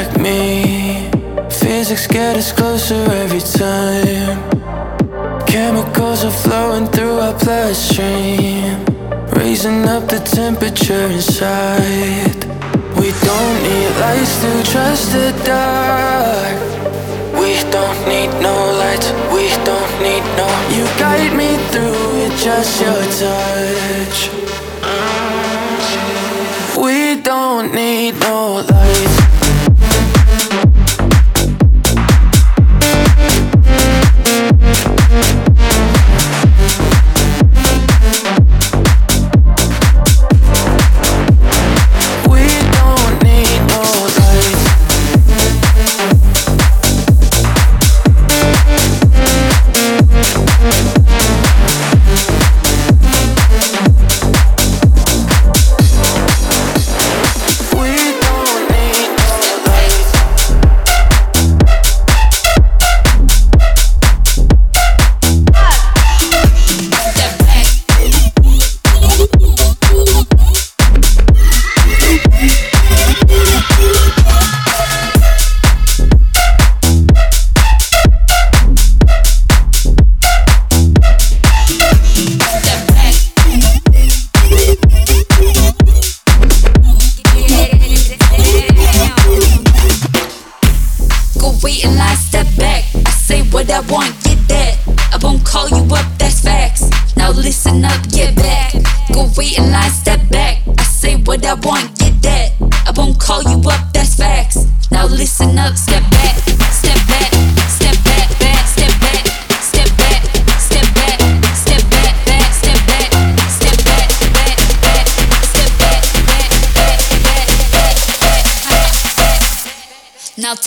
distract 0.00 0.20
me. 0.20 1.10
Physics 1.50 2.06
get 2.06 2.36
us 2.36 2.52
closer 2.52 3.02
every 3.22 3.40
time. 3.40 4.38
Chemicals 5.46 6.24
are 6.24 6.30
flowing 6.30 6.86
through 6.86 7.18
our 7.18 7.36
bloodstream, 7.38 8.84
raising 9.32 9.84
up 9.88 10.08
the 10.08 10.20
temperature 10.20 11.06
inside. 11.16 12.44
We 12.96 13.10
don't 13.28 13.56
need 13.68 13.90
lights 14.00 14.40
to 14.42 14.72
trust 14.72 15.12
the 15.12 15.32
dark. 15.44 16.58
We 17.34 17.50
don't 17.70 18.00
need 18.08 18.30
no 18.40 18.54
lights, 18.80 19.10
we 19.32 19.48
don't 19.68 19.94
need 20.06 20.24
no. 20.38 20.48
You 20.76 20.84
guide 20.98 21.34
me 21.36 21.56
through 21.70 22.00
with 22.16 22.38
just 22.38 22.80
your 22.80 23.02
touch. 23.20 24.39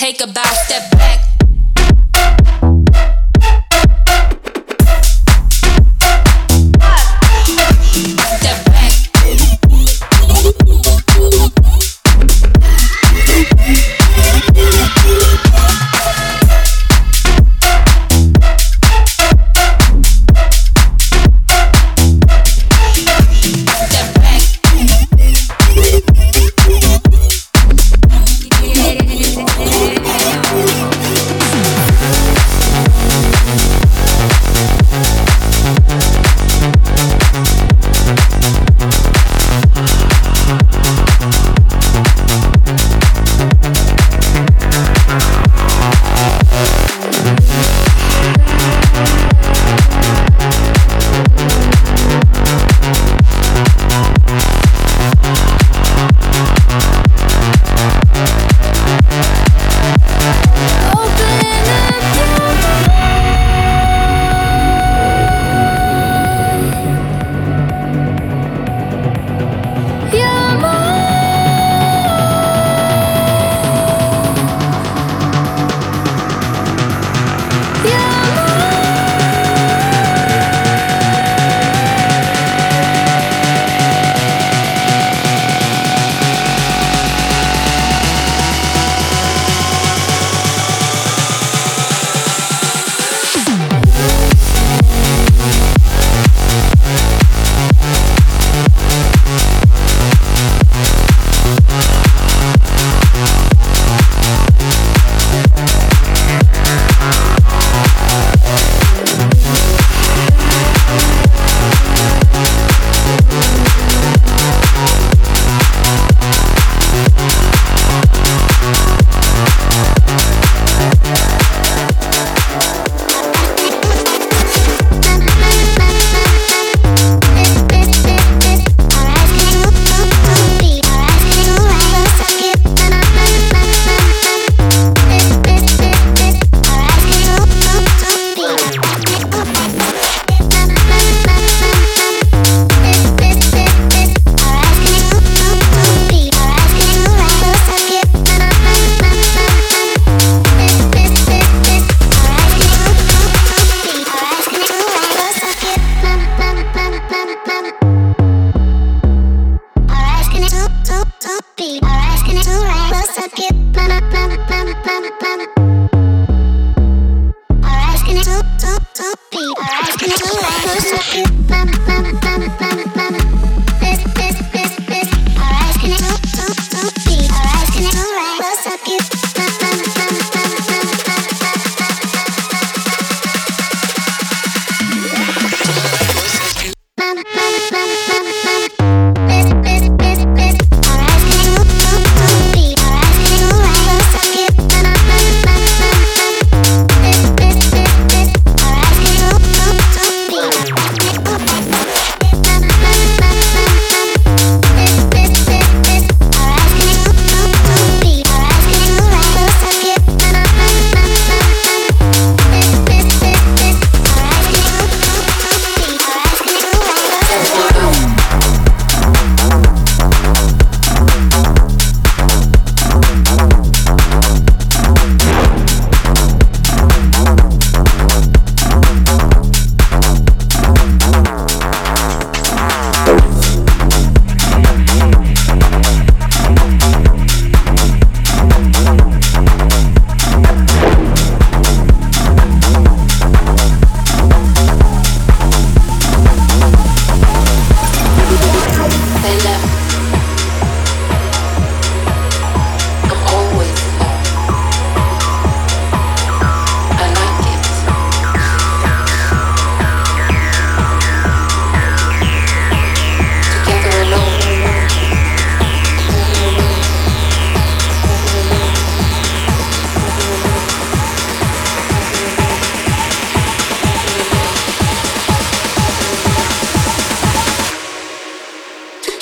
take 0.03 0.19
a 0.19 0.27
bow, 0.27 0.43
step 0.65 0.92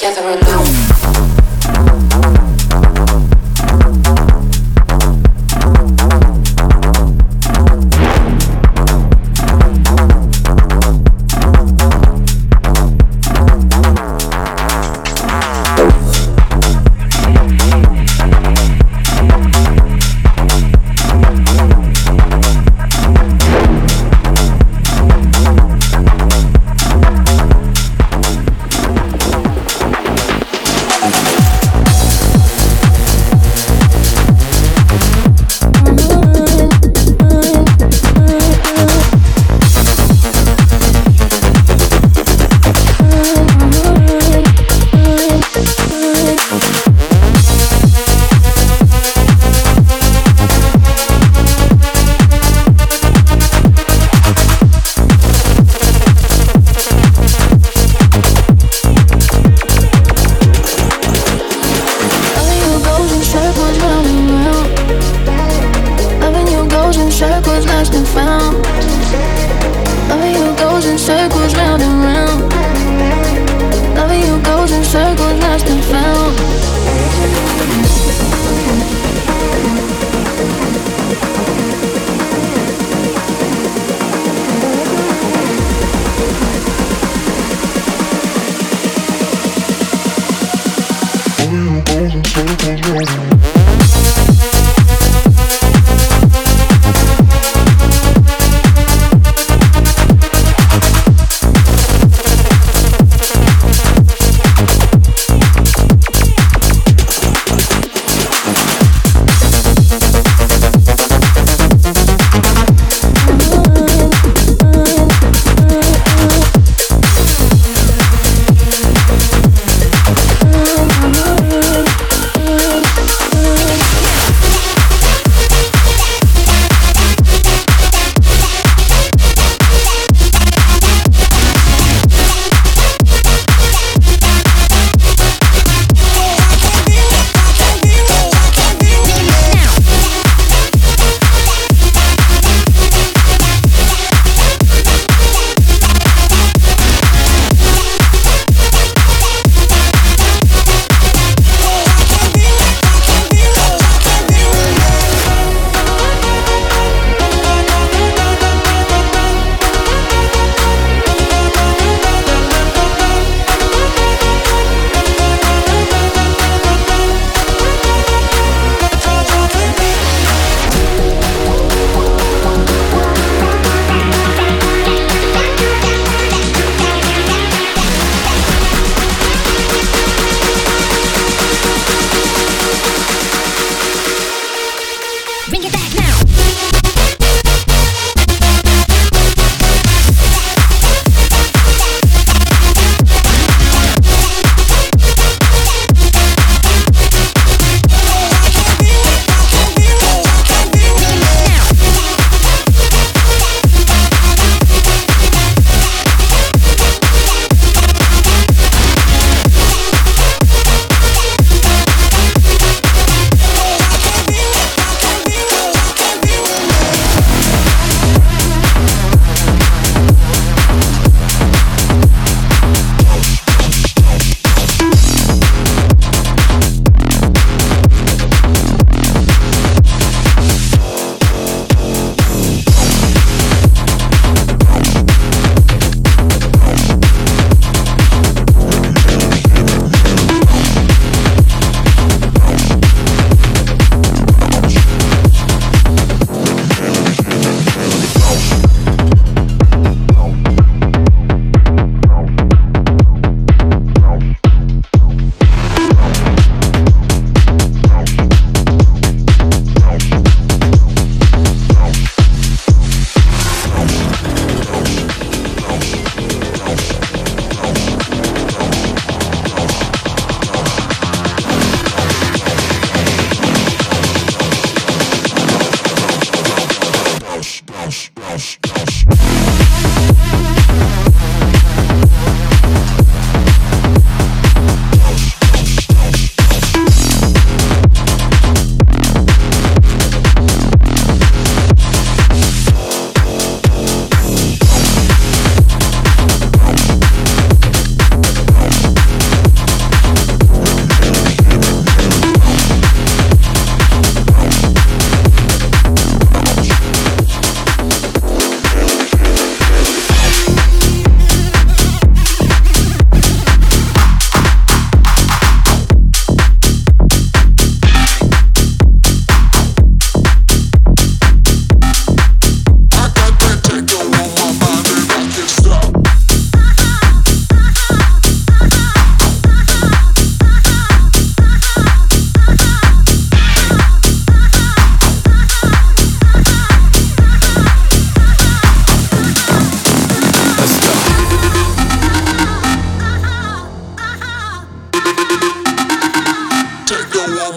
together 0.01 0.29
alone. 0.31 0.90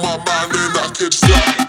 My 0.05 0.17
mind 0.19 0.53
and 0.53 0.77
I 0.77 0.91
can't 0.95 1.15
stop. 1.15 1.64